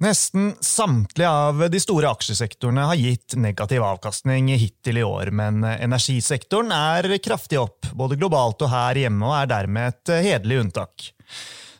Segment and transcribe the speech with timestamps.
[0.00, 6.72] Nesten samtlige av de store aksjesektorene har gitt negativ avkastning hittil i år, men energisektoren
[6.72, 11.10] er kraftig opp, både globalt og her hjemme, og er dermed et hederlig unntak.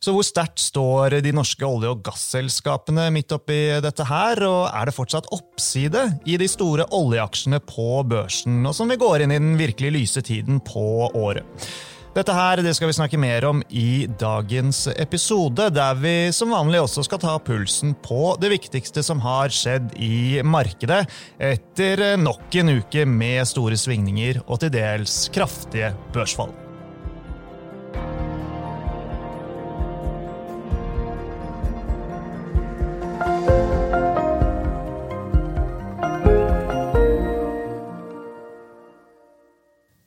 [0.04, 4.90] Så hvor sterkt står de norske olje- og gasselskapene midt oppi dette her, og er
[4.90, 9.40] det fortsatt oppside i de store oljeaksjene på børsen, nå som vi går inn i
[9.40, 11.72] den virkelig lyse tiden på året?
[12.10, 16.80] Dette her det skal vi snakke mer om i dagens episode, der vi som vanlig
[16.82, 21.04] også skal ta pulsen på det viktigste som har skjedd i markedet
[21.38, 26.50] etter nok en uke med store svingninger og til dels kraftige børsfall.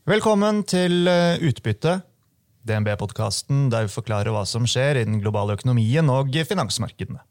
[0.03, 2.01] Velkommen til eh, Utbytte,
[2.67, 7.21] DNB-podkasten der vi forklarer hva som skjer i den globale økonomien og finansmarkedene.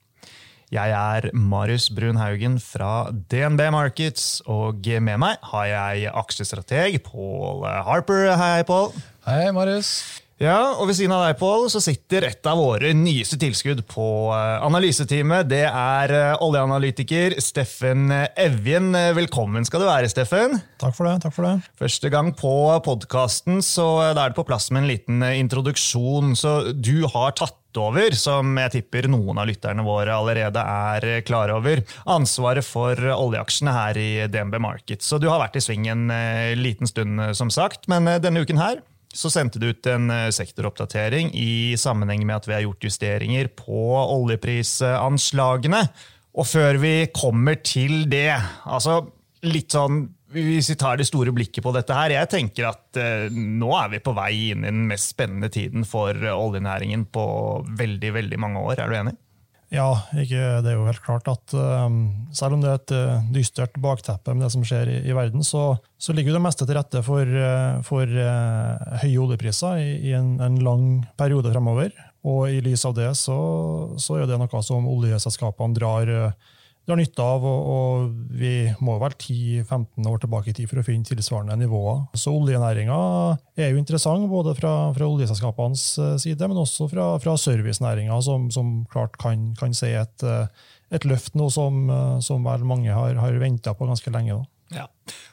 [0.73, 7.69] Jeg er Marius Brun Haugen fra DNB Markets, og med meg har jeg aksjestrateg Paul
[7.69, 8.31] Harper.
[8.41, 8.89] Hei, Paul.
[9.29, 9.93] Hei, Marius.
[10.43, 14.07] Ja, og Ved siden av deg Paul, så sitter et av våre nyeste tilskudd på
[14.35, 15.47] eh, analyseteamet.
[15.47, 18.91] Det er eh, oljeanalytiker Steffen Evjen.
[19.15, 20.59] Velkommen skal du være, Steffen.
[20.83, 21.15] Takk for det.
[21.23, 21.71] takk for det.
[21.79, 26.35] Første gang på podkasten, så da er det på plass med en liten eh, introduksjon.
[26.35, 31.55] Så du har tatt over, som jeg tipper noen av lytterne våre allerede er klar
[31.55, 31.87] over,
[32.19, 35.07] ansvaret for oljeaksjene her i DNB Markets.
[35.07, 36.11] Så du har vært i sving en
[36.59, 38.83] liten stund, som sagt, men denne uken her
[39.13, 43.51] så sendte du ut en eh, sektoroppdatering i sammenheng med at vi har gjort justeringer
[43.57, 45.85] på oljeprisanslagene.
[46.33, 48.33] Og før vi kommer til det,
[48.65, 49.03] altså
[49.45, 53.27] litt sånn hvis vi tar det store blikket på dette her, jeg tenker at eh,
[53.33, 57.25] nå er vi på vei inn i den mest spennende tiden for oljenæringen på
[57.69, 58.81] veldig, veldig mange år.
[58.81, 59.17] Er du enig?
[59.73, 62.03] Ja, ikke, det er jo helt klart at um,
[62.37, 65.41] selv om det er et uh, dystert bakteppe med det som skjer i, i verden,
[65.47, 70.13] så, så, ligger det meste til rette for, uh, for uh, høye oljepriser i, i
[70.19, 70.85] en, en, lang
[71.17, 71.95] periode fremover.
[72.29, 73.39] Og i lys av det så,
[73.97, 76.13] så er det noe som oljeselskapene drar
[76.89, 80.87] drar nytte av, og, og vi må vel 10-15 år tilbake i tid for å
[80.87, 82.05] finne tilsvarende nivåer.
[82.19, 82.99] Så oljenæringa
[83.57, 88.51] er jo interessant, både fra, fra oljeselskapenes eh, side, men også fra, fra servicenæringa, som,
[88.55, 92.91] som, klart kan, kan se et, eh, et løft nå som, eh, som vel mange
[92.91, 94.41] har, har venta på ganske lenge.
[94.41, 94.52] Da.
[94.75, 94.89] Ja.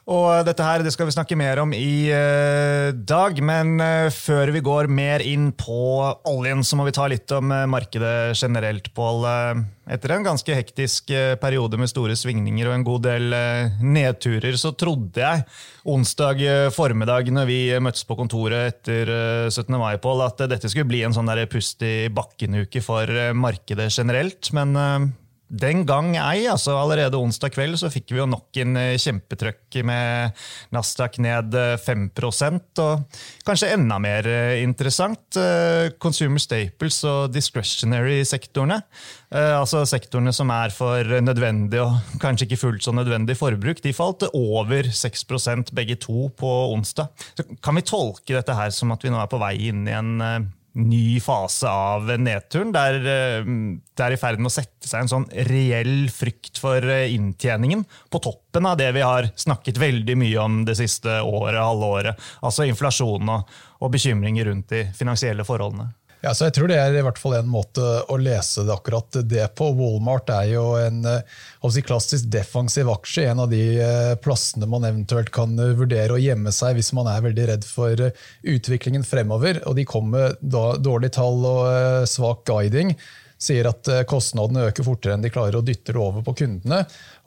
[0.09, 4.49] Og dette her det skal vi snakke mer om i uh, dag, men uh, før
[4.55, 5.77] vi går mer inn på
[6.31, 9.27] oljen, så må vi ta litt om uh, markedet generelt, Pål.
[9.89, 11.11] etter en ganske hektisk
[11.41, 13.35] periode med store svingninger og en god del
[13.85, 15.45] nedturer, så trodde jeg
[15.89, 16.41] onsdag
[16.73, 19.13] formiddag når vi møttes på kontoret etter
[19.49, 19.77] 17.
[19.77, 24.51] mai, Pål, at dette skulle bli en sånn der pust i bakken-uke for markedet generelt.
[24.57, 24.77] men
[25.49, 26.45] den gang ei.
[26.49, 30.37] altså Allerede onsdag kveld så fikk vi jo nok en eh, kjempetrøkk med
[30.75, 35.39] Nasdaq ned 5 eh, og kanskje enda mer eh, interessant,
[36.01, 38.79] Consumer Staples og discretionary-sektorene.
[39.29, 43.81] Altså sektorene som er for nødvendig og kanskje ikke fullt så nødvendig forbruk.
[43.83, 47.11] De falt over 6% begge to på onsdag.
[47.37, 49.95] Så kan vi tolke dette her som at vi nå er på vei inn i
[49.97, 52.71] en ny fase av nedturen.
[52.75, 53.47] Der eh,
[53.95, 57.85] det er i ferd med å sette seg en sånn reell frykt for eh, inntjeningen
[58.11, 62.27] på toppen av det vi har snakket veldig mye om det siste året, halve året.
[62.45, 65.91] Altså inflasjon og, og bekymringer rundt de finansielle forholdene.
[66.19, 69.21] Ja, så jeg tror Det er i hvert fall en måte å lese det akkurat
[69.23, 69.69] det på.
[69.77, 71.37] Walmart er jo en eh,
[71.71, 73.29] si, klassisk defensiv aksje.
[73.31, 77.07] En av de eh, plassene man eventuelt kan eh, vurdere å gjemme seg hvis man
[77.07, 78.03] er veldig redd for
[78.43, 79.61] utviklingen fremover.
[79.63, 82.97] Og De kom med dårlige tall og svak guiding
[83.39, 86.81] sier at eh, kostnadene øker fortere enn de klarer å dytte det over på kundene.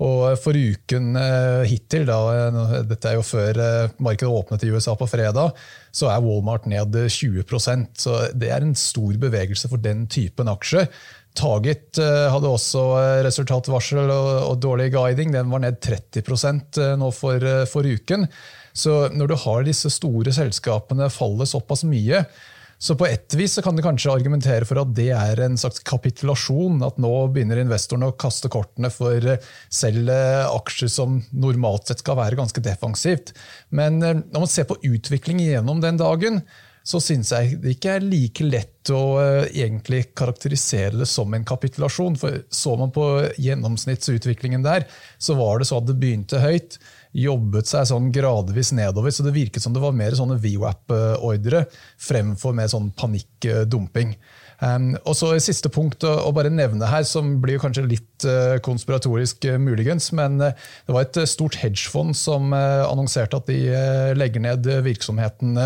[0.04, 3.62] Og for uken eh, hittil, da, eh, dette er jo før
[4.02, 5.56] markedet åpnet i USA på fredag,
[5.92, 10.88] så er Walmart ned 20% Så det er en stor bevegelse for den typen aksjer.
[11.36, 12.80] Target hadde også
[13.24, 15.31] resultatvarsel og dårlig guiding.
[15.32, 18.26] Den var ned 30% nå for, for uken.
[18.76, 22.20] Så når du har disse store selskapene falle såpass mye,
[22.82, 26.81] så på ett vis kan du kanskje argumentere for at det er en slags kapitulasjon.
[26.82, 32.02] At nå begynner investorene å kaste kortene for eh, selv eh, aksjer som normalt sett
[32.02, 33.31] skal være ganske defensivt.
[33.70, 36.40] Men eh, når man ser på utvikling gjennom den dagen,
[36.82, 39.05] så syns jeg det ikke er like lett å
[39.44, 42.19] egentlig karakterisere det som en kapitulasjon.
[42.19, 43.06] For så man på
[43.38, 44.88] gjennomsnittsutviklingen der,
[45.23, 46.81] så var det så at det begynte høyt
[47.12, 49.12] jobbet seg sånn gradvis nedover.
[49.12, 51.67] Så det virket som det var mer sånne VWAP-ordre
[52.00, 54.17] fremfor mer sånn panikkdumping.
[54.62, 58.61] Um, og så Siste punkt å, å, bare nevne her, som blir kanskje litt uh,
[58.62, 60.53] konspiratorisk uh, muligens, men uh,
[60.87, 63.59] det var et stort hedgefond som annonserte at de
[64.17, 65.56] legger ned virksomheten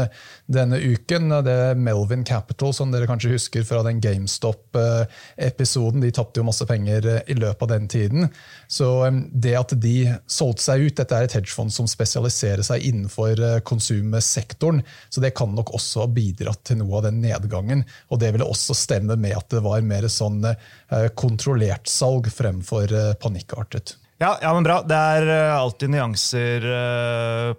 [0.53, 1.29] denne uken.
[1.45, 6.01] Det er Melvin Capital, som dere kanskje husker fra den GameStop-episoden.
[6.05, 8.29] De tapte jo masse penger i løpet av den tiden.
[8.71, 9.97] Så um, det at de
[10.31, 15.51] solgte seg ut, dette er et hedgefond som spesialiserer seg innenfor konsumsektoren, så det kan
[15.57, 17.85] nok også ha bidratt til noe av den nedgangen.
[18.09, 22.93] og det ville også stemme med at det var mer sånn eh, kontrollert salg fremfor
[22.95, 23.97] eh, panikkartet.
[24.23, 24.81] Ja, ja, men bra.
[24.87, 26.71] Det er eh, alltid nyanser,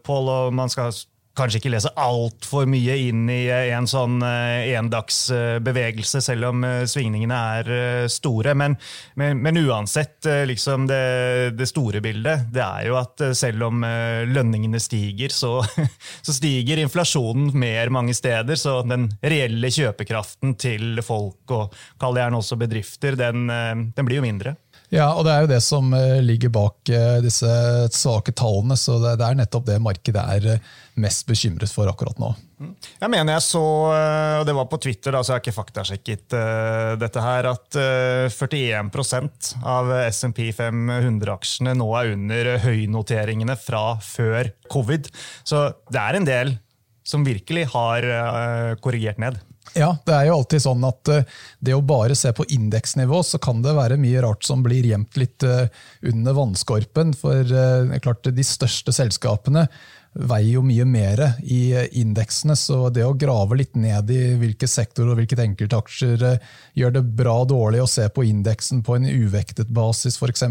[0.07, 0.95] Pål, og man skal
[1.37, 8.55] kanskje ikke lese altfor mye inn i en sånn endagsbevegelse, selv om svingningene er store.
[8.57, 8.77] Men,
[9.19, 11.01] men, men uansett, liksom det,
[11.57, 13.85] det, store bildet, det er jo at selv om
[14.27, 15.59] lønningene stiger, så,
[16.25, 18.57] så, stiger inflasjonen mer mange steder.
[18.59, 23.47] Så den reelle kjøpekraften til folk, og kall det gjerne også bedrifter, den,
[23.93, 24.57] den blir jo mindre.
[24.93, 27.47] Ja, og det er jo det som eh, ligger bak eh, disse
[27.91, 28.77] svake tallene.
[28.79, 30.69] Så det er nettopp det markedet er eh,
[31.03, 32.29] mest bekymret for akkurat nå.
[32.57, 32.71] Mm.
[33.03, 33.63] Jeg mener jeg så,
[34.39, 36.35] og det var på Twitter, da, så jeg har ikke faktasjekket
[36.97, 45.11] dette her, at uh, 41 av SMP 500-aksjene nå er under høynoteringene fra før covid.
[45.45, 46.55] Så det er en del
[47.05, 48.09] som virkelig har
[48.81, 49.37] korrigert ned.
[49.75, 51.27] Ja, det er jo alltid sånn at eh,
[51.59, 55.19] det å bare se på indeksnivå, så kan det være mye rart som blir gjemt
[55.19, 55.67] litt eh,
[56.07, 57.13] under vannskorpen.
[57.17, 59.67] For eh, klart, de største selskapene
[60.17, 65.11] veier jo mye mer i indeksene, så det å grave litt ned i hvilke sektorer
[65.11, 66.23] og hvilke enkeltaksjer
[66.79, 70.47] gjør det bra og dårlig å se på indeksen på en uvektet basis f.eks.,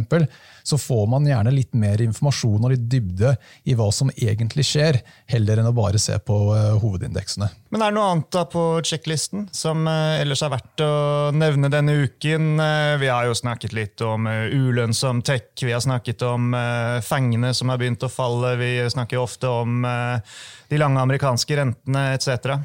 [0.66, 3.34] så får man gjerne litt mer informasjon og litt dybde
[3.66, 5.00] i hva som egentlig skjer,
[5.34, 6.38] heller enn å bare se på
[6.84, 7.50] hovedindeksene.
[7.74, 10.90] Men er det noe annet da på sjekklisten som uh, ellers er verdt å
[11.34, 12.54] nevne denne uken?
[12.60, 16.54] Uh, vi har jo snakket litt om ulønnsom tech, vi har snakket om
[17.04, 22.56] fengene som har begynt å falle, vi snakker ofte om de lange amerikanske rentene etc.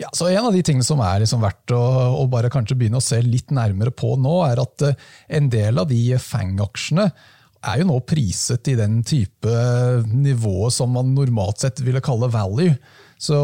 [0.00, 1.82] Ja, så En av de tingene som er liksom verdt å,
[2.16, 4.86] å, bare kanskje begynne å se litt nærmere på nå, er at
[5.28, 7.10] en del av de Fang-aksjene
[7.60, 9.52] er jo nå priset i den type
[10.08, 12.72] nivået som man normalt sett ville kalle value.
[13.20, 13.36] Så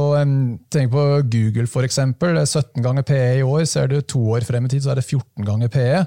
[0.72, 2.00] Tenk på Google, f.eks.
[2.00, 3.66] 17 ganger PE i år.
[3.68, 6.00] Ser du to år frem i tid, så er det 14 ganger PE.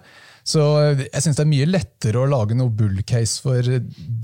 [0.50, 0.62] Så
[0.98, 3.66] jeg synes det er mye lettere å lage noe bull-case for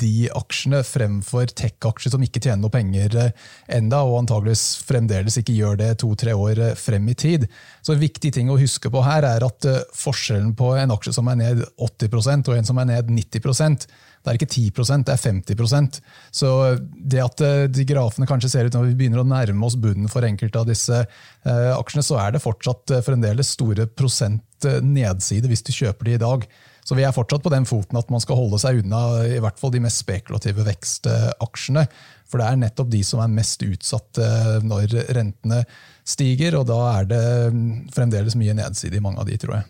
[0.01, 3.45] de aksjene fremfor tech-aksjer som ikke tjener noe penger eh,
[3.77, 7.45] enda, og antageligvis fremdeles ikke gjør det to-tre år eh, frem i tid.
[7.85, 11.13] Så En viktig ting å huske på her er at eh, forskjellen på en aksje
[11.19, 13.85] som er ned 80% og en som er ned 90
[14.25, 15.99] det er ikke 10 det er 50%
[16.33, 16.49] Så
[16.81, 20.25] det at de grafene kanskje ser ut når vi begynner å nærme oss bunnen for
[20.25, 21.03] enkelte av disse
[21.45, 26.21] aksjene, så er det fortsatt fremdeles store prosent Eh, nedside hvis du kjøper de i
[26.21, 26.45] dag.
[26.85, 29.57] Så vi er fortsatt på den foten at man skal holde seg unna i hvert
[29.57, 31.87] fall de mest spekulative vekstaksjene.
[32.29, 35.63] For det er nettopp de som er mest utsatt eh, når rentene
[36.05, 37.23] stiger, og da er det
[37.53, 39.67] mm, fremdeles mye nedside i mange av de, tror jeg.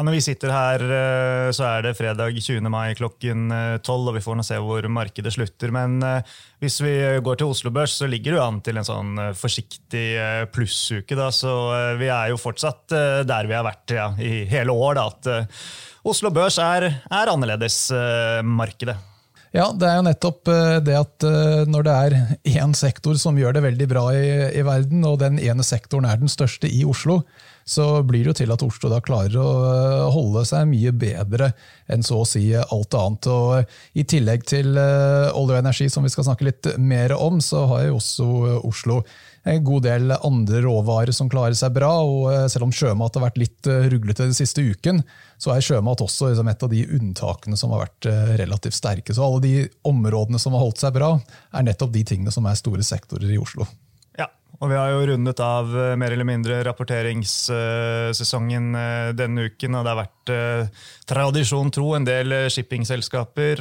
[0.00, 2.70] Ja, når vi sitter her, eh, så er det fredag 20.
[2.72, 3.50] mai klokken
[3.84, 5.68] 12, og vi får nå se hvor markedet slutter.
[5.76, 5.98] Men
[6.56, 10.06] hvis vi går til Oslo Børs, så ligger det an til en sånn forsiktig
[10.54, 11.18] plussuke.
[11.18, 11.28] Da.
[11.28, 11.52] Så
[12.00, 12.96] vi er jo fortsatt
[13.28, 14.96] der vi har vært ja, i hele år.
[14.96, 17.82] Da, at Oslo Børs er, er annerledes
[18.40, 18.96] markedet.
[19.52, 20.48] Ja, det er jo nettopp
[20.86, 21.28] det at
[21.68, 22.18] når det er
[22.56, 24.26] én sektor som gjør det veldig bra i,
[24.56, 27.20] i verden, og den ene sektoren er den største i Oslo,
[27.64, 31.52] så blir det jo til at Oslo da klarer å eh, holde seg mye bedre
[31.90, 33.28] enn så å si alt annet.
[33.30, 37.40] Og I tillegg til eh, olje og energi, som vi skal snakke litt mer om,
[37.44, 38.30] så har jo også
[38.66, 39.00] Oslo
[39.48, 41.92] en god del andre råvarer som klarer seg bra.
[42.04, 45.02] og eh, Selv om sjømat har vært litt ruglete den siste uken,
[45.40, 49.14] så er sjømat også liksom et av de unntakene som har vært relativt sterke.
[49.16, 49.54] Så alle de
[49.88, 51.14] områdene som har holdt seg bra,
[51.54, 53.68] er nettopp de tingene som er store sektorer i Oslo.
[54.60, 59.72] Og vi har jo rundet av eh, mer eller mindre rapporteringssesongen eh, denne uken.
[59.78, 60.68] Og det har vært eh,
[61.08, 63.56] tradisjon tro en del shippingselskaper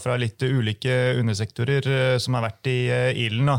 [0.00, 2.88] fra litt ulike undersektorer som har vært i
[3.26, 3.50] ilden.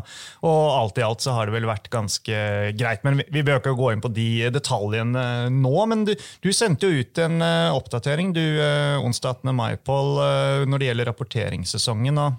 [0.47, 2.35] Og alt i alt så har det vel vært ganske
[2.79, 3.03] greit.
[3.05, 5.85] Men vi bør ikke gå inn på de detaljene nå.
[5.91, 7.35] Men du, du sendte jo ut en
[7.75, 8.45] oppdatering du
[9.03, 9.55] onsdag 18.
[9.55, 10.09] mai, Pål,
[10.71, 12.17] når det gjelder rapporteringssesongen.
[12.23, 12.31] og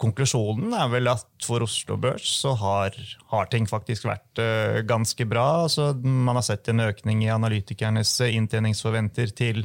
[0.00, 2.96] konklusjonen er vel at for Oslo Børs så har,
[3.30, 5.64] har ting faktisk vært uh, ganske bra.
[5.66, 9.64] Altså, man har sett en økning i analytikernes inntjeningsforventer til,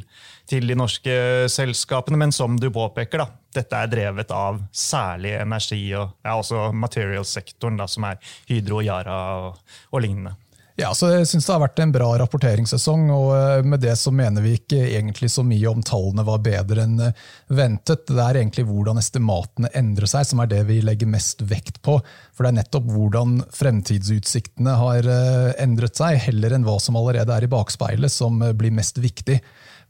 [0.50, 1.16] til, de norske
[1.52, 2.20] selskapene.
[2.20, 6.36] Men som du påpeker, da, dette er drevet av særlig energi og ja,
[6.84, 8.20] material-sektoren, som er
[8.50, 10.36] Hydro, Yara og, og lignende.
[10.80, 13.10] Ja, så Jeg synes det har vært en bra rapporteringssesong.
[13.12, 16.86] og eh, Med det så mener vi ikke egentlig så mye om tallene var bedre
[16.86, 18.06] enn eh, ventet.
[18.08, 21.98] Det er egentlig hvordan estimatene endrer seg som er det vi legger mest vekt på.
[22.32, 27.36] For det er nettopp hvordan fremtidsutsiktene har eh, endret seg, heller enn hva som allerede
[27.36, 29.36] er i bakspeilet, som blir mest viktig.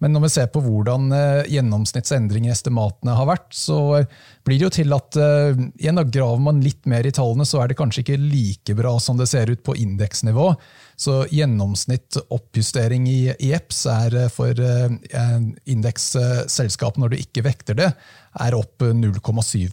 [0.01, 1.13] Men når vi ser på hvordan
[1.53, 4.01] gjennomsnittsendring i estimatene har vært, så
[4.47, 7.69] blir det jo til at igjen da graver man litt mer i tallene, så er
[7.69, 10.55] det kanskje ikke like bra som det ser ut på indeksnivå.
[11.01, 15.39] Så gjennomsnitt oppjustering i, EPS er eh, for eh,
[15.73, 17.87] indeksselskap når du ikke vekter det,
[18.45, 19.65] er opp 0,7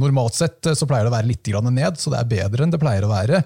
[0.00, 2.80] Normalt sett så pleier det å være litt ned, så det er bedre enn det
[2.80, 3.42] pleier å være.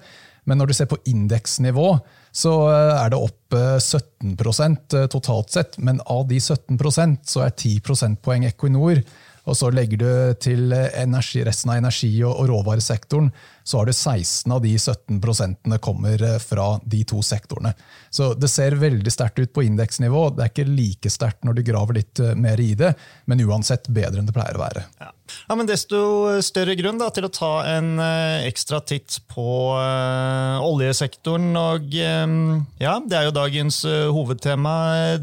[0.47, 1.89] Men når du ser på indeksnivå,
[2.33, 5.77] så eh, er det opp 17% totalt sett.
[5.77, 9.03] Men av de 17% så er 10 prosentpoeng Equinor.
[9.43, 13.31] Og så legger du til energi, resten av energi- og råvaresektoren,
[13.63, 17.73] så har du 16 av de 17 prosentene kommer eh, fra de to sektorene.
[18.09, 20.25] Så det ser veldig sterkt ut på indeksnivå.
[20.35, 22.93] Det er ikke like sterkt når du graver litt eh, mer i det,
[23.25, 24.85] men uansett bedre enn det pleier å være.
[24.99, 25.11] Ja.
[25.47, 26.03] ja men Desto
[26.43, 29.47] større grunn da, til å ta en uh, ekstra titt på
[29.79, 31.51] uh, oljesektoren.
[31.59, 34.73] Og uh, ja, det er jo dagens hovedtema,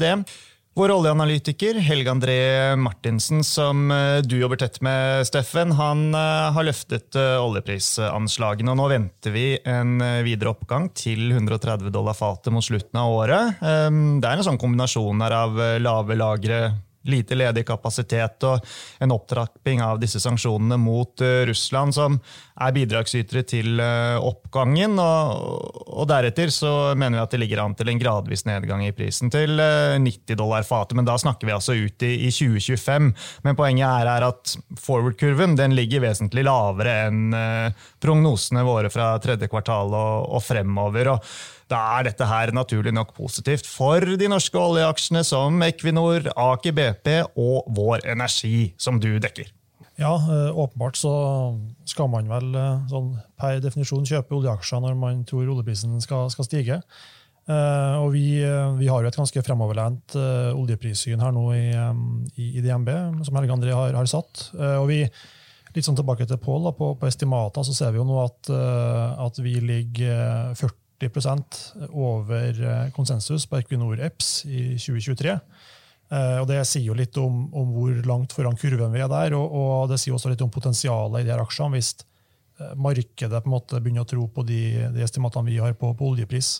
[0.01, 0.15] det.
[0.73, 6.63] Vår oljeanalytiker Helge André Martinsen, som eh, du jobber tett med, Steffen, han eh, har
[6.63, 8.71] løftet eh, oljeprisanslagene.
[8.71, 13.59] og Nå venter vi en videre oppgang til 130 dollar fatet mot slutten av året.
[13.59, 16.61] Det er en sånn kombinasjon her av lave lagre
[17.11, 18.63] lite ledig kapasitet og
[19.03, 22.19] en opptrapping av disse sanksjonene mot Russland, som
[22.59, 24.97] er bidragsytere til uh, oppgangen.
[25.01, 28.93] Og, og, deretter så mener vi at det ligger an til en gradvis nedgang i
[28.95, 30.97] prisen til uh, eh, 90 dollar fatet.
[30.99, 33.13] Men da snakker vi altså ut i, i 2025.
[33.47, 37.33] Men poenget er, er at forward-kurven den ligger vesentlig lavere enn
[38.01, 41.15] prognosene våre fra tredje kvartal og, og fremover.
[41.15, 41.33] og
[41.71, 47.09] da er dette her naturlig nok positivt for de norske oljeaksjene som Equinor, Aker BP
[47.39, 49.60] og Vår Energi, som du dekker.
[50.01, 51.13] Ja, eh, åpenbart så
[51.85, 56.47] skal man vel eh, sånn per definisjon kjøpe oljeaksjer når man tror oljeprisen skal, skal
[56.47, 56.81] stige.
[57.49, 58.37] Uh, og vi,
[58.77, 61.63] vi, har jo et ganske fremoverlent uh, oljeprissyn her nå i,
[62.37, 62.91] i, i DNB,
[63.25, 64.43] som Helge André har, har satt.
[64.53, 64.99] Og vi,
[65.73, 68.51] litt sånn tilbake til Pål, på, på, estimater så ser vi jo nå at,
[69.25, 75.37] at vi ligger 40 over eh, konsensus på Equinor EPS i 2023.
[76.11, 79.35] Eh, og Det sier jo litt om, om, hvor langt foran kurven vi er der,
[79.37, 83.39] og, og det sier også litt om potensialet i de her aksjene hvis eh, markedet
[83.43, 86.57] på en måte begynner å tro på de, de estimatene vi har på, på, oljepris.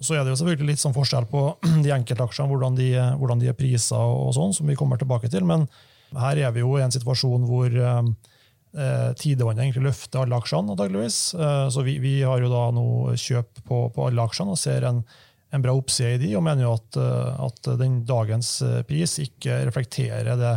[0.00, 1.42] Så er det jo selvfølgelig litt sånn forskjell på
[1.84, 2.88] de enkeltaksjene, hvordan de,
[3.20, 5.44] hvordan de er priser, og sånn, som vi kommer tilbake til.
[5.48, 5.68] Men
[6.16, 11.20] her er vi jo i en situasjon hvor eh, tidevannet egentlig løfter alle aksjene, antageligvis.
[11.36, 14.88] Eh, så vi, vi, har jo da nå kjøp på, på alle aksjene og ser
[14.88, 15.04] en,
[15.50, 19.18] en bra oppside i de, og mener jo at, eh, at den dagens eh, pris
[19.22, 20.56] ikke reflekterer det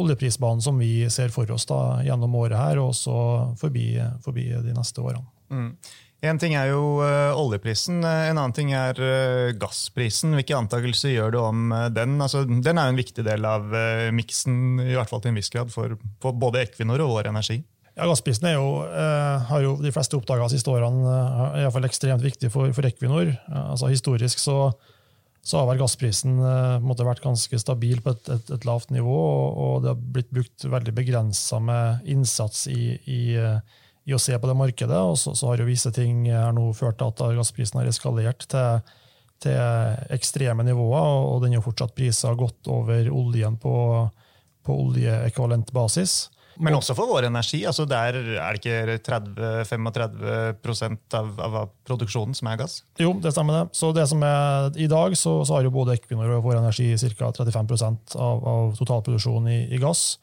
[0.00, 3.16] oljeprisbanen som vi ser for oss da, gjennom året her, og også
[3.60, 3.92] forbi,
[4.24, 5.26] forbi de neste årene.
[5.50, 5.72] Mm.
[6.30, 8.98] En ting er jo uh, oljeprisen, en annen ting er
[9.56, 10.34] gassprisen.
[10.36, 12.18] Hvilke antakelser gjør du om den?
[12.20, 13.72] Altså, den er jo en viktig del av
[14.14, 17.58] miksen, i hvert fall til en viss grad, for, for både Equinor og Vår Energi.
[18.00, 18.68] Ja, Gassprisen er jo,
[19.50, 22.72] har jo de fleste oppdaga de siste årene er i hvert fall ekstremt viktig for,
[22.72, 23.34] for Equinor.
[23.52, 24.54] altså Historisk så,
[25.42, 26.38] så, har vel gassprisen
[26.80, 30.32] måte, vært ganske stabil på et, et, et lavt nivå, og, og, det har blitt
[30.32, 33.20] brukt veldig begrensa med innsats i, i
[34.10, 34.98] i å se på det markedet.
[34.98, 38.46] Og så, så har jo visse ting her nå ført til at gassprisen har eskalert
[38.50, 38.96] til,
[39.44, 43.74] til ekstreme nivåer, og den er jo fortsatt prisa godt over oljen på,
[44.66, 46.22] på oljeekvivalent basis.
[46.60, 47.60] Men også for vår energi.
[47.66, 52.74] altså Der er det ikke 30-35% av, av, produksjonen som er gass?
[53.00, 53.54] Jo, det stemmer.
[53.58, 53.64] det.
[53.76, 56.96] Så det som er I dag så, så har jo både Equinor og Vår Energi
[57.16, 57.30] ca.
[57.40, 60.18] 35% av, av totalproduksjonen i, i gass.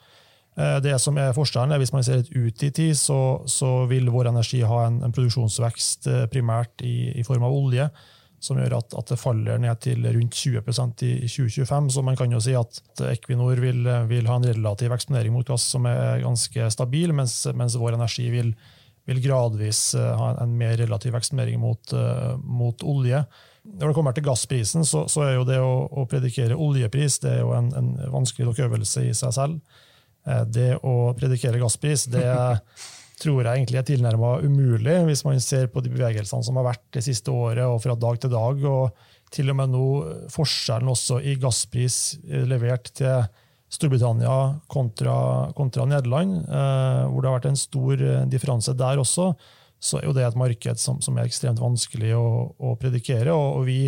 [0.57, 3.85] Eh, det som er forskjellen er Hvis man ser litt ut i tid, så, så
[3.89, 7.89] vil Vår Energi ha en, en produksjonsvekst eh, primært i, i, form av olje,
[8.39, 11.89] som gjør at, at, det faller ned til rundt 20% i 2025.
[11.95, 15.65] Så man kan jo si at Equinor vil, vil ha en relativ eksponering mot gass
[15.73, 18.53] som er ganske stabil, mens, mens Vår Energi vil,
[19.09, 21.95] vil, gradvis eh, ha en, mer relativ eksponering mot,
[22.43, 23.23] mot, olje.
[23.67, 27.33] Når det kommer til gassprisen, så, så er jo det å, å, predikere oljepris det
[27.33, 29.83] er jo en, en vanskelig nok øvelse i seg selv.
[30.27, 32.27] Eh, det å predikere gasspris det
[33.17, 36.85] tror jeg egentlig er tilnærma umulig, hvis man ser på de bevegelsene som har vært
[36.93, 38.63] det siste året og fra dag til dag.
[38.69, 39.87] og Til og med nå
[40.33, 43.27] forskjellen også i gasspris eh, levert til
[43.67, 49.33] Storbritannia kontra, kontra Nederland, eh, hvor det har vært en stor differanse der også,
[49.79, 53.33] så er jo det et marked som, som er ekstremt vanskelig å, å predikere.
[53.33, 53.81] Og, og, vi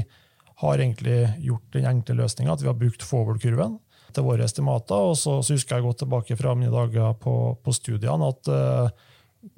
[0.60, 3.78] har egentlig gjort den enkle løsninga at vi har brukt forward-kurven
[4.14, 5.12] til våre estimater.
[5.12, 9.09] Og så, så, husker jeg godt tilbake fra mine dager på, på studiene at uh,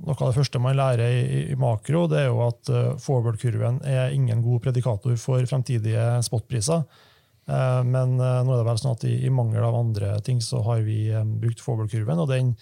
[0.01, 3.81] noe av det første man lærer i, i makro, det er jo at uh, forward-kurven
[3.87, 6.85] er ingen god predikator for fremtidige spotpriser.
[7.49, 10.61] Uh, men nå er det vel sånn at i, i, mangel av andre ting så
[10.67, 11.07] har vi
[11.41, 12.21] brukt forward-kurven.
[12.21, 12.55] og den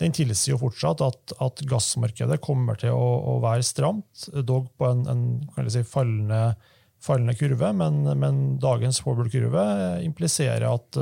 [0.00, 4.88] den tilsier jo fortsatt at, at, gassmarkedet kommer til å, å være stramt, dog på
[4.88, 6.54] en, en si, fallende,
[7.04, 7.68] fallende, kurve.
[7.76, 9.66] Men, men dagens forward-kurve
[10.06, 11.00] impliserer at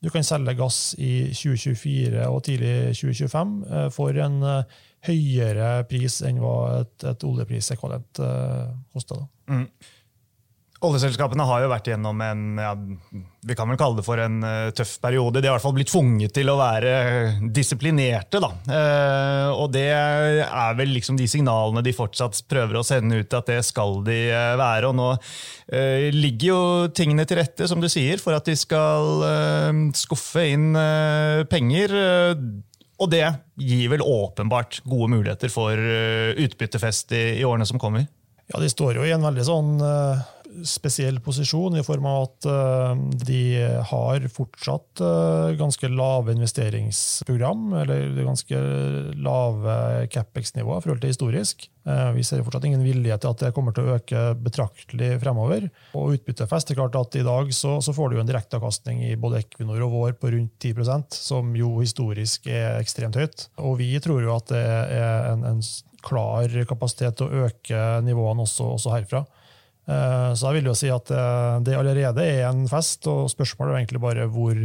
[0.00, 5.70] du kan selge gass i 2024 og tidlig 2025 uh, eh, for en uh, høyere
[5.88, 8.20] pris enn hva et, et oljeprisekvalent
[8.92, 9.22] koster.
[9.48, 9.64] Mm.
[10.80, 12.70] Oljeselskapene har jo vært gjennom en ja,
[13.44, 15.40] vi kan vel kalle det for en uh, tøff periode.
[15.40, 16.92] De har i hvert fall blitt tvunget til å være
[17.52, 18.40] disiplinerte.
[18.40, 18.50] Da.
[18.64, 23.52] Uh, og det er vel liksom de signalene de fortsatt prøver å sende ut, at
[23.52, 24.88] det skal de uh, være.
[24.88, 25.10] Og nå
[26.16, 26.62] ligger jo
[26.96, 29.22] tingene til rette, som du sier, for at de skal
[29.94, 30.72] skuffe inn
[31.46, 31.94] penger.
[32.98, 33.22] og det
[33.54, 38.08] gir vel åpenbart gode muligheter for utbyttefest i, årene som kommer.
[38.50, 39.70] Ja, de står jo i en veldig sånn
[40.66, 43.42] spesiell posisjon i form av at eh, de
[43.90, 48.62] har fortsatt eh, ganske lave investeringsprogram, eller ganske
[49.20, 49.76] lave
[50.12, 51.68] capex-nivåer i forhold til historisk.
[51.88, 55.68] Eh, vi ser fortsatt ingen vilje til at det kommer til å øke betraktelig fremover.
[55.98, 59.42] Og utbyttefest er klart at I dag så, så får du en direkteavkastning i både
[59.44, 63.48] Equinor og vår på rundt 10% som jo historisk er ekstremt høyt.
[63.62, 65.62] Og vi tror jo at det er en, en
[66.04, 69.24] klar kapasitet til å øke nivåene også, også herfra.
[69.90, 73.72] Eh, så jeg vil jo si at eh, det allerede er en fest, og spørsmålet
[73.72, 74.60] er egentlig bare hvor,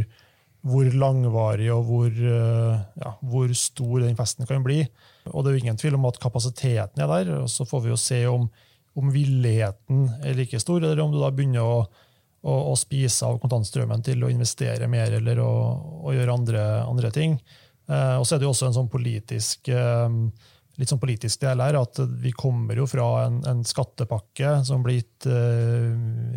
[0.66, 4.84] hvor langvarig og hvor, eh, ja, hvor, stor den festen kan bli.
[5.32, 7.34] Og det er jo ingen tvil om at kapasiteten er der.
[7.40, 8.48] og Så får vi jo se om,
[8.96, 11.78] om villigheten er like stor, eller om du da begynner å,
[12.46, 15.52] å, å spise av kontantstrømmen til å investere mer eller å,
[16.06, 17.40] å gjøre andre, andre ting.
[17.86, 19.68] og så er det jo også en sånn politisk
[20.80, 24.98] litt sånn politisk del her, at vi kommer jo fra en, en skattepakke som ble
[24.98, 25.90] gitt uh,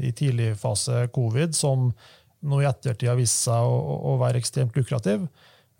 [0.04, 1.90] i tidlig fase covid, som
[2.40, 3.80] nå i ettertid har vist seg å,
[4.14, 5.28] å være ekstremt lukrativ.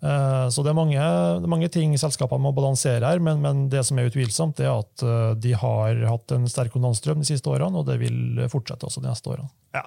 [0.00, 1.08] Uh, så det er, mange,
[1.48, 5.32] mange, ting selskapene må balansere her, men, men, det som er utvilsomt, er at uh,
[5.36, 9.12] de har hatt en sterk kontantstrøm de siste årene, og det vil fortsette også de
[9.12, 9.52] neste årene.
[9.76, 9.84] Ja.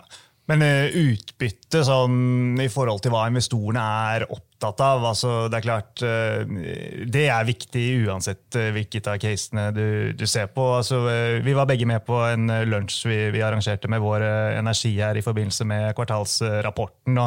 [0.51, 5.63] Men uh, utbytte sånn, i forhold til hva investorene er opptatt av altså, Det er
[5.63, 9.85] klart, uh, det er viktig uansett uh, hvilket av casene du,
[10.17, 10.65] du ser på.
[10.81, 10.99] Altså,
[11.45, 14.25] vi var begge med på en lunsj vi, vi arrangerte med vår
[14.59, 17.19] energi her i forbindelse med kvartalsrapporten.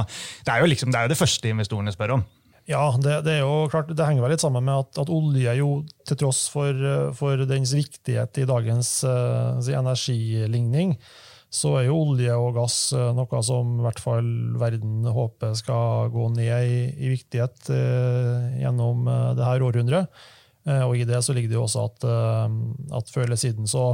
[0.45, 2.27] Det er jo liksom, det, er jo det første investorene spør om.
[2.67, 5.53] Ja, det, det, er jo klart, det henger vel litt sammen med at, at olje,
[5.57, 5.71] jo,
[6.09, 6.75] til tross for,
[7.17, 10.97] for dens viktighet i dagens energiligning,
[11.57, 14.27] så er jo olje og gass eh, noe som i hvert fall
[14.61, 20.27] verden håper skal gå ned i, i viktighet eh, gjennom eh, det her århundret.
[20.67, 22.59] Eh, og i det så ligger det jo også at, eh,
[22.99, 23.89] at før eller siden så,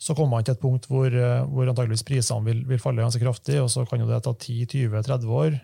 [0.00, 3.22] så kommer man til et punkt hvor, eh, hvor antageligvis prisene vil, vil, falle ganske
[3.22, 5.58] kraftig, og så kan jo det ta 10-20-30 år.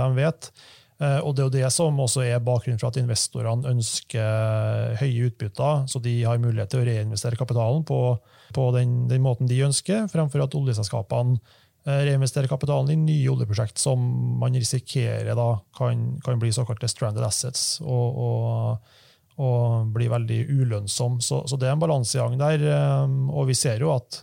[0.00, 0.52] hvem vet?
[1.00, 5.86] Og Det er jo det som også er bakgrunnen for at investorene ønsker høye utbytter,
[5.88, 8.18] så de har mulighet til å reinvestere kapitalen på
[8.54, 11.36] på den, den måten de ønsker, fremfor at oljeselskapene
[11.86, 14.02] eh, reinvesterer kapitalen i nye oljeprosjekt som
[14.40, 18.96] man risikerer da kan, kan bli såkalte stranded assets og, og,
[19.40, 21.20] og bli veldig ulønnsom.
[21.24, 22.66] Så, så, det er en balansegang der.
[22.66, 24.22] Eh, og vi ser jo at,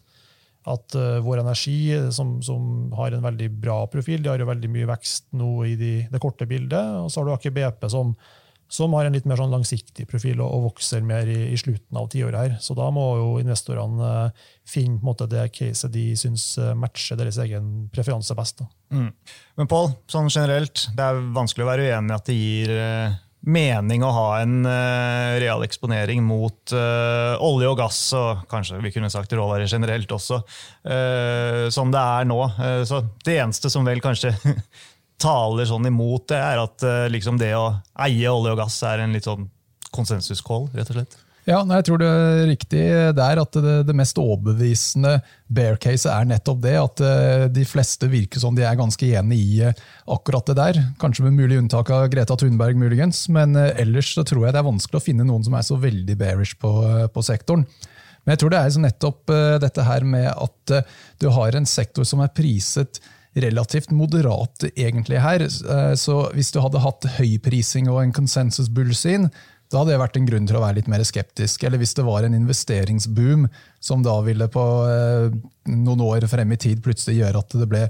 [0.68, 1.80] at uh, Vår Energi,
[2.12, 5.78] som, som, har en veldig bra profil, de har jo veldig mye vekst nå i
[5.80, 6.98] de, det korte bildet.
[7.06, 8.12] Og så har du Aker BP, som
[8.67, 11.99] som har en litt mer sånn langsiktig profil og, og vokser mer i, i slutten
[11.99, 12.38] av tiåret.
[12.38, 12.56] her.
[12.63, 17.39] Så da må jo investorene uh, finne måte, det caset de syns uh, matcher deres
[17.43, 18.65] egen preferanse best.
[18.91, 19.13] Mm.
[19.60, 23.15] Men Pål, sånn generelt, det er vanskelig å være uenig i at det gir uh,
[23.47, 24.65] mening å ha en
[25.39, 30.41] real eksponering mot olje og gass, og kanskje vi kunne sagt råvarer generelt også,
[31.71, 32.39] som det er nå.
[32.89, 34.34] så det eneste som vel kanskje
[35.21, 37.69] taler sånn imot det, er at eh, liksom det å
[38.06, 39.47] eie olje og gass er en litt sånn
[39.95, 41.23] konsensuskål, rett og slett?
[41.47, 42.82] Ja, jeg tror det er riktig
[43.15, 45.13] der at det, det mest overbevisende
[45.47, 46.73] bear case er nettopp det.
[46.75, 50.82] At eh, de fleste virker som de er ganske enig i eh, akkurat det der.
[50.99, 53.23] Kanskje med mulig unntak av Greta Thunberg, muligens.
[53.32, 56.19] Men ellers så tror jeg det er vanskelig å finne noen som er så veldig
[56.19, 56.73] bearish på,
[57.15, 57.63] på sektoren.
[58.25, 59.32] Men jeg tror det er nettopp
[59.63, 60.73] dette her med at
[61.23, 62.99] du har en sektor som er priset
[63.41, 65.45] relativt moderat egentlig her.
[65.45, 69.30] Eh, så hvis du hadde hatt høy prising og en consensus bullsyn,
[69.67, 71.65] Da hadde det vært en grunn til å være litt mer skeptisk.
[71.67, 73.50] Eller hvis det var en investeringsboom
[73.84, 75.34] som da ville på eh,
[75.67, 77.82] noen år frem i tid plutselig gjøre at det ble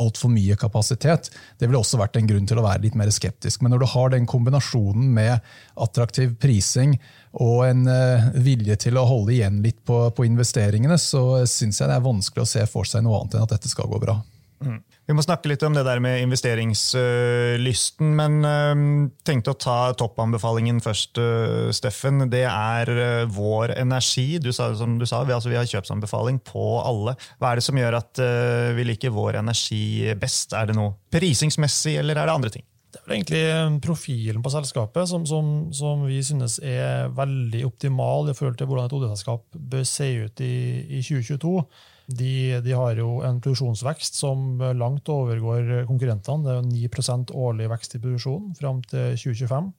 [0.00, 1.28] altfor mye kapasitet.
[1.60, 3.60] Det ville også vært en grunn til å være litt mer skeptisk.
[3.60, 5.44] Men når du har den kombinasjonen med
[5.76, 6.96] attraktiv prising
[7.36, 11.92] og en eh, vilje til å holde igjen litt på, på investeringene, så syns jeg
[11.92, 14.16] det er vanskelig å se for seg noe annet enn at dette skal gå bra.
[14.64, 14.80] Mm.
[15.06, 20.80] Vi må snakke litt om det der med investeringslysten, men uh, tenkte å ta toppanbefalingen
[20.82, 22.24] først, uh, Steffen.
[22.32, 24.40] Det er uh, Vår Energi.
[24.42, 27.14] Du sa, som du sa, vi, altså, vi, har kjøpsanbefaling på alle.
[27.38, 30.56] Hva er det som gjør at uh, vi liker Vår Energi best?
[30.58, 32.66] Er det noe prisingsmessig, eller er det andre ting?
[32.96, 38.34] Det er egentlig profilen på selskapet som, som, som, vi synes er veldig optimal i
[38.34, 40.56] forhold til hvordan et oljeselskap bør se ut i,
[40.98, 41.60] i 2022.
[42.06, 46.44] De, de, har jo en produksjonsvekst som langt overgår konkurrentene.
[46.44, 49.72] Det er jo 9% årlig vekst i produksjonen fram til 2025.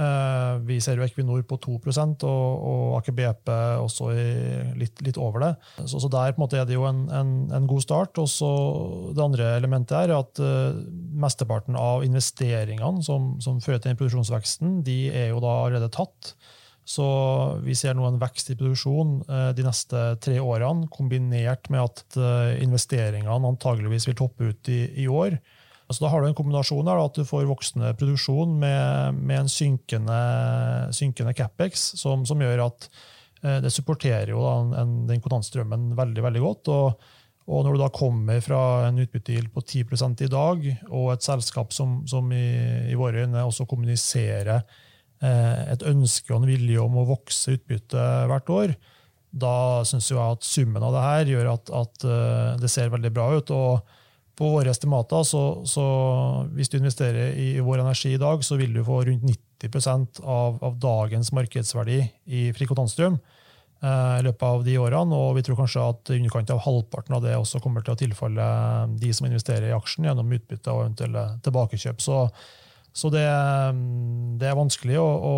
[0.00, 3.50] Eh, vi ser jo Equinor på 2 og, og Aker BP
[3.82, 4.10] også
[4.78, 5.50] litt, litt, over det.
[5.84, 8.18] Så, så, der er det jo en, en, en god start.
[8.18, 10.78] Og Det andre elementet er at eh,
[11.12, 16.34] mesteparten av investeringene som, som fører til den produksjonsveksten, de er jo da allerede tatt.
[16.88, 17.06] Så
[17.62, 22.18] vi ser nå en vekst i produksjon eh, de neste tre årene, kombinert med at
[22.18, 25.38] eh, investeringene antageligvis vil toppe ut i, i år.
[25.90, 29.50] Så da har du en kombinasjon her, at du får voksende produksjon med, med en
[29.50, 30.18] synkende,
[30.94, 32.86] synkende capex, som, som, gjør at
[33.42, 36.70] eh, det supporterer jo da, en, den kontantstrømmen veldig veldig godt.
[36.74, 37.08] Og,
[37.50, 41.74] og, når du da kommer fra en utbyttegild på 10% i dag, og et selskap
[41.74, 42.46] som, som i,
[42.92, 44.62] i våre øyne også kommuniserer
[45.20, 48.74] et ønske og en vilje om å vokse utbyttet hvert år,
[49.30, 53.12] da syns jeg at summen av det her gjør at, at, eh, det ser veldig
[53.14, 53.50] bra ut.
[53.54, 53.96] og
[54.40, 55.82] på våre estimater, så, så
[56.56, 59.26] hvis du investerer i, vår energi i dag, så vil du få rundt
[59.60, 65.18] 90 av, av dagens markedsverdi i fri kontantstrøm eh, i løpet av de årene.
[65.18, 68.00] Og vi tror kanskje at i underkant av halvparten av det også kommer til å
[68.00, 68.46] tilfalle
[69.02, 72.00] de som investerer i aksjen gjennom utbytte og eventuelle tilbakekjøp.
[72.00, 72.22] Så
[72.92, 73.24] så det,
[74.40, 75.34] det, er vanskelig å, å,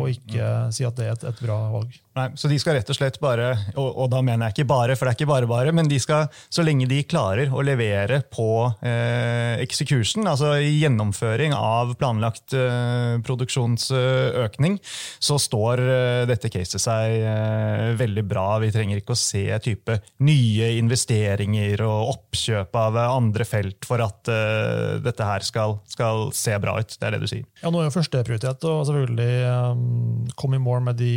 [0.00, 1.92] å, ikke si at det er et, et bra valg.
[2.18, 4.96] Nei, Så de skal rett og slett bare, og, og, da mener jeg ikke bare,
[4.96, 8.22] for det er ikke bare bare, men de skal, så lenge de klarer å levere
[8.32, 8.48] på
[8.80, 14.80] eh, execution, altså gjennomføring av planlagt eh, produksjonsøkning,
[15.20, 18.48] så står eh, dette caset seg eh, veldig bra.
[18.64, 24.32] Vi trenger ikke å se type nye investeringer og oppkjøp av andre felt for at
[24.32, 26.77] eh, dette her skal, skal se bra ut.
[26.82, 27.46] Det er det du sier.
[27.62, 29.32] Ja, Nå er jo førsteprioritet å selvfølgelig
[29.72, 31.14] um, komme i mål med de,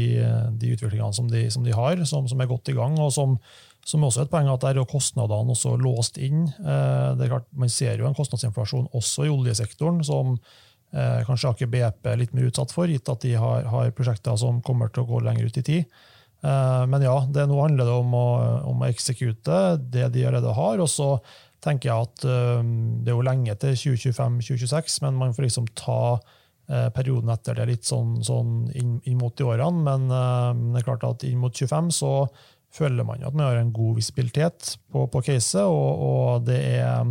[0.61, 2.97] de utviklingene som de, som de har, som, som, er godt i gang.
[3.01, 3.37] og som,
[3.87, 6.45] som også er et poeng at der er kostnadene også låst inn.
[6.49, 11.53] Eh, det er klart, Man ser jo en kostnadsinflasjon også i oljesektoren, som eh, kanskje
[11.53, 14.93] Aker BP er litt mer utsatt for, gitt at de har, har, prosjekter som kommer
[14.93, 16.01] til å gå lenger ut i tid.
[16.45, 18.27] Eh, men ja, det nå handler det om å,
[18.69, 20.81] om å eksekute det de allerede har.
[20.81, 21.15] og så
[21.61, 22.23] tenker jeg at
[22.61, 22.71] um,
[23.03, 27.67] det er jo lenge til 2025-2026, men man får liksom ta uh, perioden etter det
[27.69, 29.83] litt sånn, sånn inn, inn, mot de årene.
[29.85, 32.15] Men uh, det er klart at inn mot 25 så
[32.71, 37.09] føler man at man har en god visibilitet på, på caset, og, og det, er,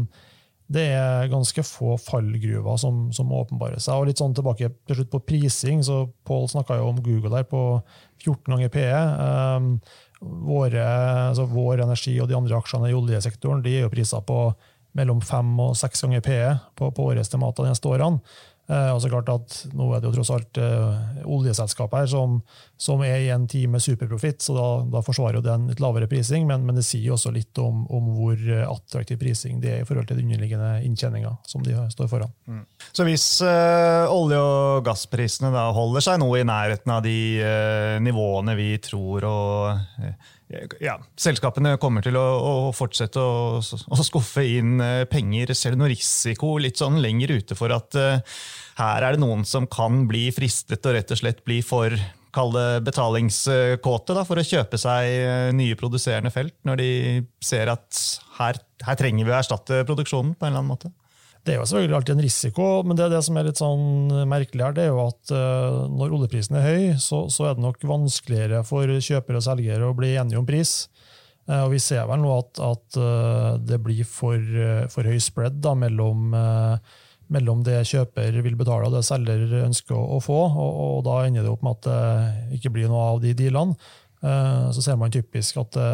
[0.73, 4.01] det er ganske få fallgruver som, som åpenbarer seg.
[4.01, 7.47] Og litt sånn tilbake til slutt på prising, så Pål snakka jo om Google der
[7.51, 7.65] på
[8.25, 9.03] 14 ganger PE.
[9.21, 9.75] Um,
[10.21, 10.85] våre,
[11.31, 14.51] altså vår energi og de andre aksjene i oljesektoren de er jo priser på
[14.99, 16.47] mellom fem og seks ganger PE
[16.79, 18.21] på, på årets temater de neste årene.
[18.71, 22.41] Eh, og så klart at Nå er det jo tross alt eh, oljeselskap her som,
[22.81, 24.67] som, er i en tid med superprofitt, så da,
[24.97, 27.83] da forsvarer jo det en litt lavere prising, men, men det sier også litt om,
[27.93, 32.09] om, hvor attraktiv prising det er i forhold til de underliggende inntjeninga som de står
[32.09, 32.33] foran.
[32.49, 32.65] Mm.
[32.97, 37.97] Så hvis uh, olje- og gassprisene da holder seg nå i nærheten av de uh,
[38.03, 40.07] nivåene vi tror og
[40.83, 44.81] ja, selskapene kommer til å, å fortsette å, å, skuffe inn
[45.13, 45.53] penger.
[45.55, 48.41] Ser du noe risiko litt sånn lenger ute for at uh,
[48.81, 51.95] her er det noen som kan bli fristet og rett og slett bli for
[52.35, 56.91] kall det betalingskåte da, for å kjøpe seg eh, nye produserende felt, når de
[57.45, 58.01] ser at
[58.39, 60.93] her, her, trenger vi å erstatte produksjonen på en eller annen måte?
[61.41, 63.85] Det er jo selvfølgelig alltid en risiko, men det, det som er litt sånn
[64.29, 67.65] merkelig her, det er jo at uh, når oljeprisen er høy, så, så, er det
[67.65, 70.75] nok vanskeligere for kjøpere og selgere å bli enige om pris.
[71.49, 73.01] Uh, og Vi ser vel nå at, at
[73.65, 74.37] det blir for,
[74.93, 76.37] for høy spread da, mellom
[77.31, 80.39] mellom det kjøper vil betale og det selger ønsker å, få.
[80.51, 83.79] Og, og, da ender det opp med at det ikke blir noe av de dealene.
[84.21, 85.91] Eh, så ser man typisk at det,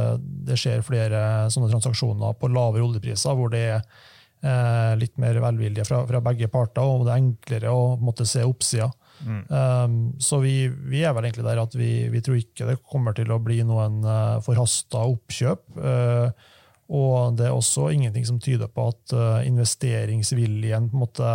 [0.48, 1.20] det skjer flere
[1.52, 6.50] sånne transaksjoner på lavere oljepriser, hvor det er eh, litt mer velvilje fra, fra, begge
[6.50, 8.90] parter, og det er enklere å måtte se oppsida.
[9.16, 9.38] Mm.
[9.48, 13.14] Um, så vi, vi, er vel egentlig der at vi, vi, tror ikke det kommer
[13.16, 14.02] til å bli noen
[14.44, 15.62] forhasta oppkjøp.
[15.78, 16.52] Uh,
[16.86, 21.30] og det er også ingenting som tyder på at uh, investeringsviljen på en måte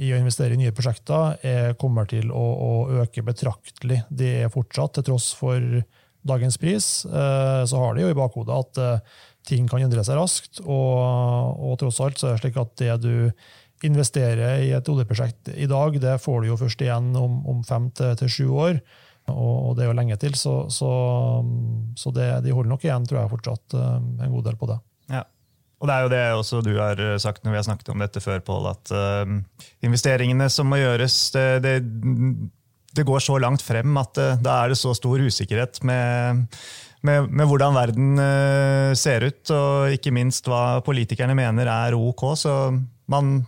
[0.00, 2.70] i å investere i nye prosjekter er, kommer til å, å,
[3.02, 4.00] øke betraktelig.
[4.08, 5.60] Det er fortsatt, til tross for
[6.24, 10.16] dagens pris, uh, så har de jo i bakhodet at uh, ting kan endre seg
[10.16, 10.62] raskt.
[10.64, 10.96] Og,
[11.60, 13.14] og, tross alt så er det slik at det du
[13.84, 17.88] investerer i et oljeprosjekt i dag, det får du jo først igjen om, om fem
[17.96, 18.82] til, til sju år.
[19.32, 20.90] Og, det er jo lenge til, så, så,
[21.98, 24.78] så det, de holder nok igjen, tror jeg, fortsatt eh, en god del på det.
[25.12, 25.24] Ja.
[25.80, 28.20] Og det er jo det også du har sagt når vi har snakket om dette
[28.20, 29.30] før, Pål, at uh,
[29.86, 31.74] investeringene som må gjøres, det, det,
[32.92, 36.46] det, går så langt frem at uh, da er det så stor usikkerhet med
[37.00, 38.20] med, med, hvordan verden
[39.00, 42.24] ser ut, og ikke minst hva politikerne mener er ok.
[42.36, 42.52] Så
[43.08, 43.38] man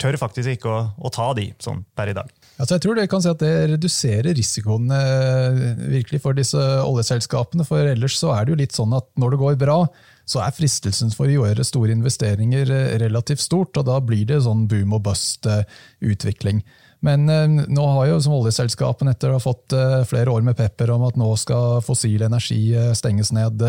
[0.00, 2.30] tør faktisk ikke å, å ta de sånn per i dag.
[2.60, 5.60] Altså jeg tror det kan si at det reduserer risikoen uh,
[5.92, 7.66] virkelig for disse oljeselskapene.
[7.68, 9.78] For ellers så er det jo litt sånn at når det går bra,
[10.30, 14.42] så er fristelsen for å gjøre store investeringer uh, relativt stort, og da blir det
[14.44, 16.64] sånn boom og bust-utvikling.
[17.04, 20.58] Men eh, nå har jo som oljeselskapene etter å ha fått eh, flere år med
[20.58, 23.64] pepper om at nå skal fossil energi eh, stenges ned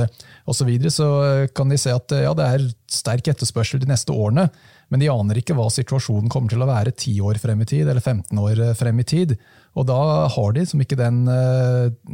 [0.51, 1.09] osv., så, så
[1.55, 4.49] kan de se at ja, det er sterk etterspørsel de neste årene.
[4.91, 7.87] Men de aner ikke hva situasjonen kommer til å være 10 år frem i tid,
[7.87, 9.33] eller 15 år frem i tid.
[9.79, 10.01] Og da
[10.35, 11.23] har de som ikke den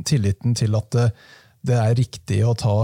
[0.06, 0.98] tilliten til at
[1.66, 2.78] det er riktig å ta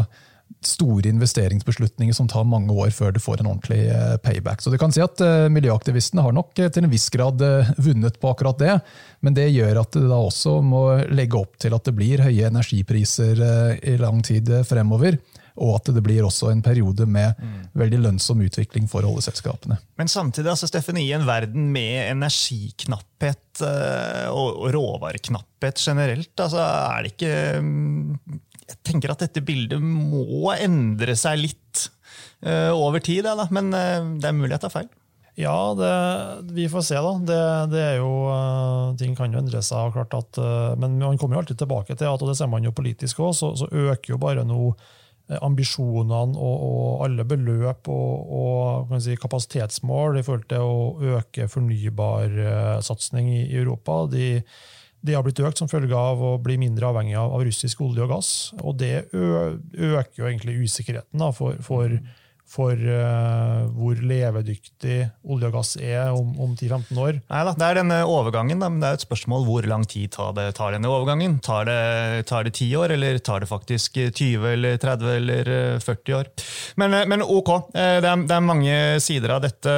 [0.67, 4.61] store investeringsbeslutninger som tar mange år før du får en ordentlig eh, payback.
[4.61, 7.41] Så du kan si at eh, Miljøaktivistene har nok eh, til en viss grad
[7.77, 8.77] vunnet på akkurat det,
[9.25, 12.49] men det gjør at det da også må legge opp til at det blir høye
[12.49, 13.43] energipriser
[13.83, 15.17] i lang tid fremover.
[15.61, 17.57] Og at det blir også en periode med mm.
[17.77, 19.77] veldig lønnsom utvikling for oljeselskapene.
[20.01, 23.61] Men samtidig, altså, Steffen, i en verden med energiknapphet
[24.33, 28.39] og råvareknapphet generelt, altså, er det ikke mm,
[28.73, 31.87] jeg tenker at dette bildet må endre seg litt
[32.45, 34.91] uh, over tid, da, men uh, det er mulig jeg tar feil.
[35.39, 35.93] Ja, det,
[36.53, 37.13] vi får se, da.
[37.25, 37.37] Det,
[37.71, 38.11] det er jo,
[38.99, 39.95] ting kan jo endre seg.
[39.95, 40.37] klart at,
[40.77, 43.31] Men man kommer jo alltid tilbake til at, og det ser man jo politisk òg,
[43.33, 44.75] så, så, øker jo bare nå
[45.31, 53.29] ambisjonene og, og, alle beløp og, og si, kapasitetsmål i forhold til å øke fornybarsatsing
[53.31, 54.01] i, i Europa.
[54.11, 54.27] De,
[55.01, 58.03] de, har blitt økt som følge av å bli mindre avhengig av, av russisk olje
[58.03, 58.33] og gass.
[58.61, 61.95] Og det øker jo egentlig usikkerheten da, for, for
[62.53, 67.17] for uh, hvor levedyktig olje og gass er om, om 10-15 år.
[67.31, 70.35] Neida, det er denne overgangen, da, men det er et spørsmål hvor lang tid tar,
[70.37, 71.39] det, tar denne overgangen.
[71.45, 71.79] Tar det,
[72.29, 76.31] tar det 10 år, eller tar det faktisk 20 eller 30 eller 40 år?
[76.81, 79.73] Men, eh, men ok, eh, det er, det er, mange sider av dette.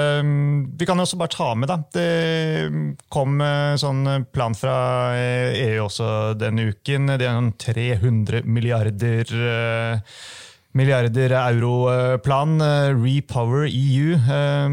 [0.75, 1.79] Vi kan også bare ta med, da.
[1.95, 3.39] Det kom
[3.79, 4.77] sånn plan fra
[5.15, 6.07] EU også
[6.39, 7.13] denne uken.
[7.13, 9.31] Det er noen 300 milliarder
[10.75, 14.13] milliarder euro-plan, eh, Repower EU.
[14.15, 14.67] Eh,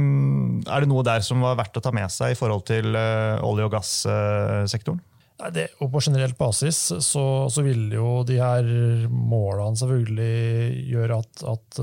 [0.66, 3.38] er det noe der som var verdt å ta med seg i forhold til eh,
[3.46, 5.00] olje- og gassektoren?
[5.42, 8.66] Det, og på generelt basis så, så, vil jo de her
[9.10, 11.80] målene selvfølgelig gjøre at, at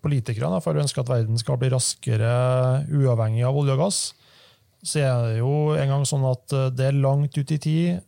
[0.00, 2.30] politikerne får ønske at verden skal bli raskere
[2.88, 3.98] uavhengig av olje og gass.
[4.80, 8.00] Så er det jo en gang sånn at det er langt ut i tid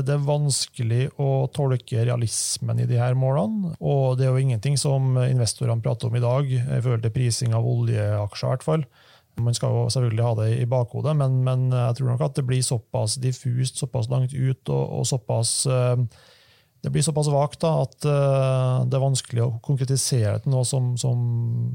[0.00, 3.74] det er vanskelig å tolke realismen i de her målene.
[3.78, 7.56] Og det er jo ingenting som investorene prater om i dag, i forhold til prising
[7.56, 8.48] av oljeaksjer.
[8.48, 8.86] i hvert fall.
[9.40, 12.44] Man skal jo selvfølgelig ha det i bakhodet, men, men, jeg tror nok at det
[12.48, 15.96] blir såpass diffust, såpass langt ut og, og såpass uh,
[16.82, 21.16] det blir såpass vagt at uh, det er vanskelig å konkretisere til noe som, som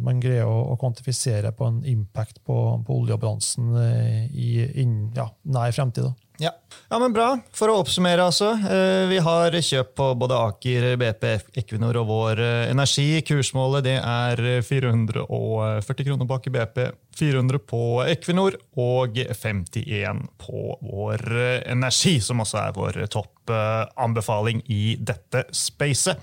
[0.03, 5.71] man greier å, kvantifisere på en impact på, på oljebransjen uh, i in, ja, nær
[5.75, 6.11] fremtid.
[6.39, 6.51] Ja.
[6.89, 6.99] ja.
[6.99, 7.29] men Bra.
[7.55, 8.51] For å oppsummere, altså.
[8.61, 11.25] Uh, vi har kjøp på både Aker, BP,
[11.63, 13.21] Equinor og Vår Energi.
[13.27, 16.79] Kursmålet det er 440 kroner på Aker BP,
[17.17, 21.27] 400 på Equinor og 51 på Vår
[21.65, 26.19] Energi, som også er vår topp anbefaling i dette spacet.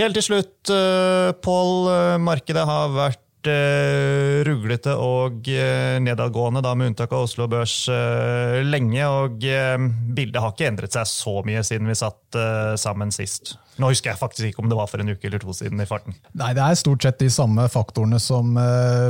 [0.00, 1.72] Helt til slutt, eh, Pål.
[1.92, 7.76] Eh, markedet har vært uh, ruglete og uh, nedadgående, da, med unntak av Oslo Børs,
[7.92, 9.02] uh, lenge.
[9.08, 12.40] Og bildet har ikke endret seg så mye siden vi satt
[12.80, 13.56] sammen sist.
[13.80, 15.80] Nå husker jeg faktisk ikke om det var for en uke eller to siden.
[15.80, 16.14] i farten.
[16.36, 18.52] Nei, Det er stort sett de samme faktorene som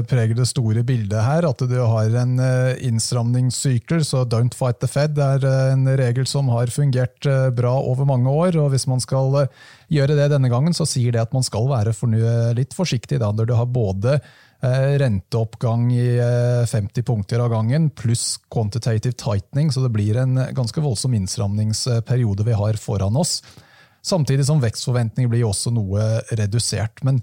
[0.07, 1.49] preger det store bildet her.
[1.49, 2.39] At du har en
[2.79, 8.31] innstramningssykkel, så don't fight the Fed er en regel som har fungert bra over mange
[8.31, 8.57] år.
[8.63, 9.49] og Hvis man skal
[9.91, 13.51] gjøre det denne gangen, så sier det at man skal være litt forsiktig da, når
[13.51, 14.21] du har både
[14.63, 16.07] renteoppgang i
[16.71, 22.55] 50 punkter av gangen, pluss quantitative tightening, så det blir en ganske voldsom innstramningsperiode vi
[22.55, 23.41] har foran oss.
[24.03, 27.03] Samtidig som vekstforventninger blir også noe redusert.
[27.07, 27.21] Men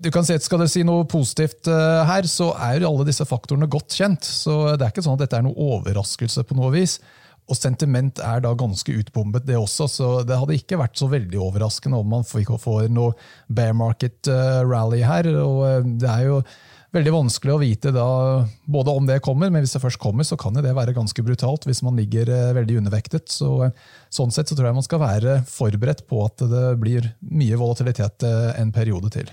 [0.00, 3.68] du kan si, at Skal det si noe positivt her, så er alle disse faktorene
[3.70, 4.24] godt kjent.
[4.24, 6.98] Så det er ikke sånn at dette er noe overraskelse på noe vis.
[7.50, 11.40] Og sentiment er da ganske utbombet, det også, så det hadde ikke vært så veldig
[11.48, 13.16] overraskende om man får noe
[13.50, 15.26] bear market eh, rally her.
[15.34, 16.36] og eh, Det er jo
[16.94, 18.06] veldig vanskelig å vite da,
[18.66, 21.68] både om det kommer, men hvis det først kommer, så kan det være ganske brutalt
[21.68, 23.30] hvis man ligger eh, veldig undervektet.
[23.30, 23.70] Så,
[24.12, 28.26] sånn sett så tror jeg man skal være forberedt på at det blir mye volatilitet
[28.26, 29.30] en periode til.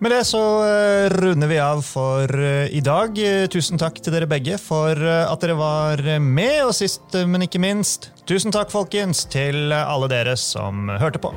[0.00, 3.18] Med det så eh, runder vi av for eh, i dag.
[3.52, 7.60] Tusen takk til dere begge for eh, at dere var med, og sist, men ikke
[7.60, 11.36] minst, tusen takk, folkens, til alle dere som hørte på.